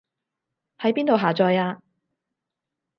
[0.79, 1.79] 喺邊度下載啊